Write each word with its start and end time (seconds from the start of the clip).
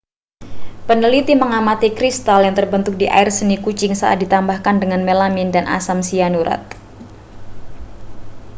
peneliti 0.89 1.33
mengamati 1.41 1.87
kristal 1.97 2.39
yang 2.47 2.55
terbentuk 2.59 2.93
di 3.01 3.05
air 3.17 3.29
seni 3.37 3.55
kucing 3.65 3.93
saat 4.01 4.17
ditambahkan 4.25 4.75
dengan 4.81 5.01
melamin 5.07 5.49
dan 5.55 5.65
asam 5.77 5.97
sianurat 6.07 6.61